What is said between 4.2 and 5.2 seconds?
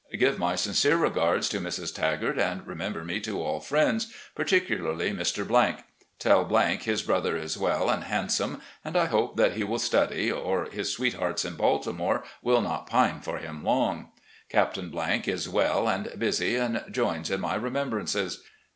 particularly